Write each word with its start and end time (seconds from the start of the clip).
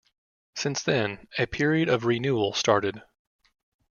Since 0.55 0.81
then, 0.81 1.27
a 1.37 1.45
period 1.45 1.87
of 1.87 2.05
renewal 2.05 2.53
started. 2.53 3.03